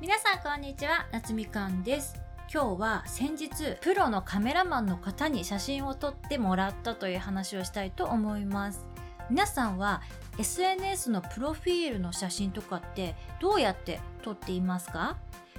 [0.00, 2.14] 皆さんこんにちは夏みかんです。
[2.54, 3.48] 今日は先日
[3.80, 8.86] プロのカメラマンの方に写真を撮ってもらったという話をしたいと思います。
[9.28, 10.00] 皆さんは
[10.38, 15.16] SNS のプロフィールの写真とかってどうやって撮っていますか？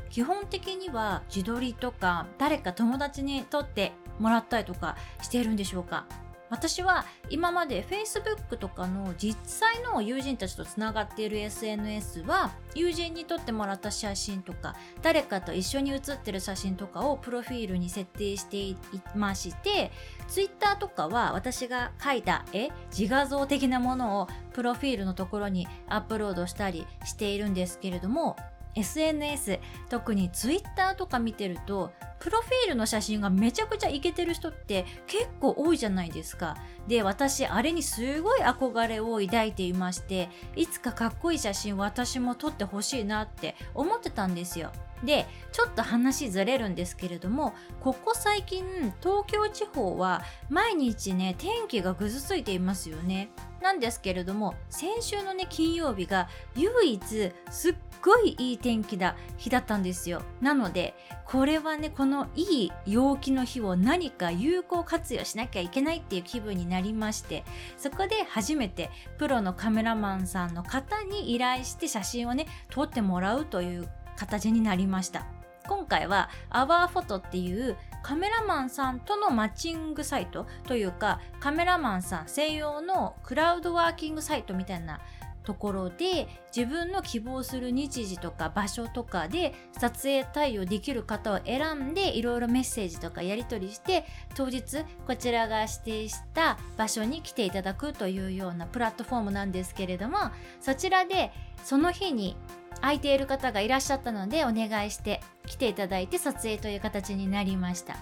[0.09, 6.05] 基本的には自撮りとか誰か友達に撮ってもらったりとかしているんでしょうか？
[6.49, 18.77] 私は今まで Facebook とかの実際の友人たちとつながっている SNS は友人に撮ってもらった写真とか誰かと一緒に写ってる写真とかをプロフィールに設定してい
[19.15, 19.91] まして
[20.27, 28.35] Twitter とかは私が描いた絵自画像的なものをプロフィールのところにアップロードしたりしているんですけれども
[28.75, 29.59] SNS
[29.89, 36.57] 特に Twitter とか見てるとプロフィールの写真がめちゃくちゃイケてる人って結構多いじゃないですか。
[36.87, 44.71] で、私、あれにすごい憧れを抱いていまして、いつかかっこいい写真私も撮ってほしいなって思ってたんですよ。
[45.03, 48.63] で、ちょっと話ずれるんですけれども、ここ最近、
[49.01, 53.29] 東京地方は毎日ね、天気がぐずついていますよね。
[53.61, 60.21] なんですけれども、先週のね、金曜日が唯一すっごいいい天気だ日だったんですよ。
[60.41, 67.43] なので、これはね、このいい陽気の日を何か有効活用しなきゃいけないっていう気分になりまして、
[67.77, 73.89] そこで初めてプロのカメラマンさんの方に依頼して写真をね、撮ってもらうという
[74.19, 75.25] 形になりました。
[75.67, 84.99] 今回は OurPhoto っていうカメラマンさんとのマッチングサイトというかカメラマンさん専用のクラウドワーキングサイトみたいな
[85.43, 94.05] ところで自分の希望する日時とか場所とかで撮影対応できる方を選んでいろいろメッセージとかやり取りして
[94.35, 100.17] 当日こちらが指定した場所に来ていただくというようなプラットフォームなんですけれども
[100.61, 101.31] そちらで
[101.63, 102.35] その日に
[102.81, 107.97] 空いている方がいらっしゃったのでお願いして来ていただいて撮影という形になりました。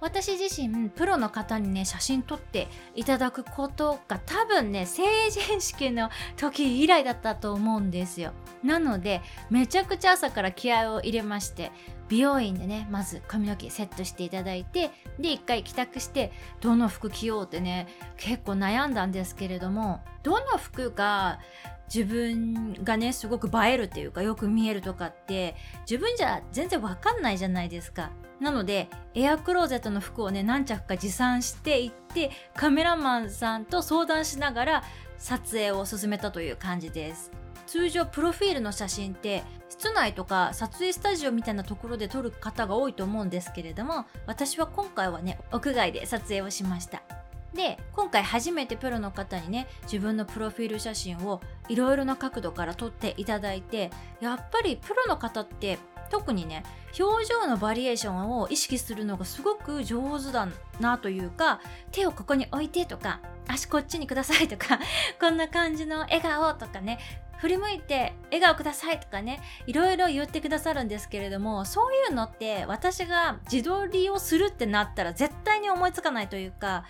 [0.00, 8.32] 私自身プロの方にね写真撮っていただくことが多分ね成人式の時以来だったと思うんですよ。
[8.64, 11.70] なのでめちゃくちゃ朝から気合を入れまして
[12.08, 21.40] 美容院でねまず髪の毛セットしていただいてで一回帰宅してどの服着ようってね結構悩んだんですけれどもどの服が
[21.92, 28.10] 自分がねすごく映えるっていうかよく見えるとかって自分じゃ全然わかんないじゃないですか。
[28.40, 34.84] なのでエアクローゼットの服をね何着か持参していってカメラマンさんと相談しながら
[35.18, 37.30] 撮影を進めたという感じです。
[37.72, 47.02] 通常プロフィールの写真って室内とか撮影スタジオみたいなところで撮る方が多いと思うんですけれども私は今回はね屋外で撮影をしました。
[47.54, 51.40] で今回初めてプロの方にね自分のプロフィール写真を
[51.70, 53.90] いろいろな角度から撮っていただいて
[54.20, 55.78] やっぱりプロの方って
[56.10, 56.64] 特にね
[56.98, 60.46] 表情のバリエーションを意識するのがすごく上手だ
[60.78, 64.78] なというか手をここに置いてとか足こっちにくださいとか
[65.18, 66.98] こんな感じの笑顔とかね
[67.42, 76.84] 振り向いて笑顔くださいとかねいろいろ言ってくださるんですけれどもそういうのって私が自撮りをするってなったら絶対に思いつかないというか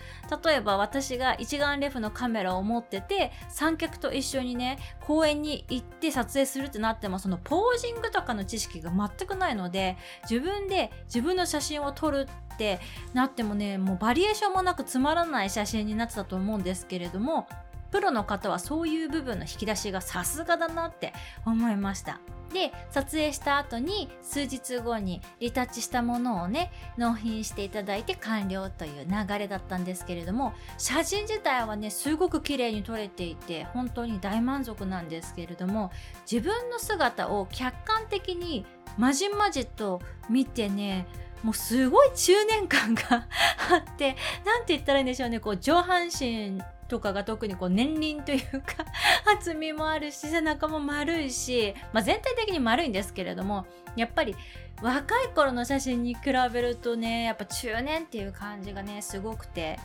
[0.45, 9.97] 例えば私が一眼レフのカメラを持ってて三脚と一緒にね公園に行って撮影するってなってもそのポージングとかの知識が全くないので
[10.29, 12.79] 自分で自分の写真を撮るって
[13.15, 17.47] なってもねもうバリエーションもなくつまらない写真になってたと思うんですけれども
[17.93, 21.13] プロの方はそういう部分の引き出しがさすがだなって
[21.45, 22.19] 思いました。
[22.51, 35.91] で撮影した後に数日後にリタッチしたものをね納品していただいて完了という流れだったんですけれども写真自体はねすごく綺麗に撮れていて本当に大満足なんですけれども
[36.31, 38.65] 自分の姿を客観的に
[38.97, 41.07] まじまじと見てね
[41.43, 43.01] もうすごい中年感が
[43.71, 44.15] あって
[44.45, 46.59] 何て言ったらいいんでしょうねこう上半身
[46.93, 48.85] とかが特にこう年輪というか
[49.35, 54.35] 厚みもあるし背中も丸いし、まあ、全体的に丸いんですけれどもやっぱり
[54.79, 59.79] 若い頃の写真に比べるとねやっぱ中年っていう感じがねすごくて。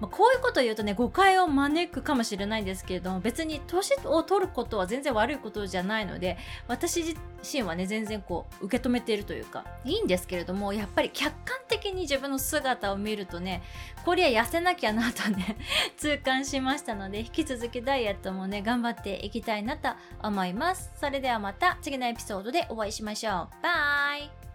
[0.00, 13.62] まあ、こういうこと言うとね誤解を招くかもしれないんですけれども別に年を取ることは全然悪いことじゃないので私自身はね全然こう受け止めているというかいいんですけれどもやっぱり客観的に自分の姿を見るとね
[14.04, 15.56] こりゃ痩せなきゃなとね
[15.96, 19.90] 痛感しましたので引き続きダイエットもね頑張っていきたいなと
[20.22, 20.90] 思います。
[20.96, 23.62] それではまた次のエピソードでお会いしましょう。
[23.62, 24.47] バイ。